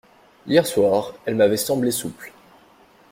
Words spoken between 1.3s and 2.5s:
m’avaient semblé souples.